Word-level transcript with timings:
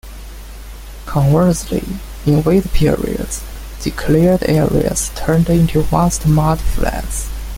Conversely, 1.05 1.83
in 2.25 2.41
wet 2.41 2.73
periods, 2.73 3.43
the 3.83 3.91
cleared 3.91 4.41
areas 4.49 5.11
turned 5.13 5.47
into 5.47 5.83
vast 5.83 6.25
mud 6.25 6.59
flats. 6.59 7.29